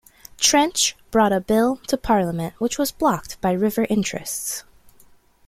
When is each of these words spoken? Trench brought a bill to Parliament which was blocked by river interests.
Trench 0.39 0.95
brought 1.11 1.31
a 1.31 1.39
bill 1.39 1.75
to 1.87 1.95
Parliament 1.95 2.55
which 2.57 2.79
was 2.79 2.91
blocked 2.91 3.39
by 3.39 3.51
river 3.51 3.85
interests. 3.87 4.63